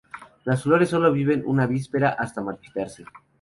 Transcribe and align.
Las 0.45 0.63
flores 0.63 0.89
viven 1.13 1.41
solo 1.41 1.51
una 1.51 1.67
víspera 1.67 2.09
hasta 2.17 2.41
marchitarse. 2.41 3.05